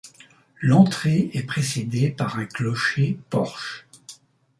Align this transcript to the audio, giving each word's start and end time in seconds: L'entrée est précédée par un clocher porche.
L'entrée 0.61 1.29
est 1.35 1.43
précédée 1.43 2.09
par 2.09 2.39
un 2.39 2.45
clocher 2.45 3.19
porche. 3.29 3.85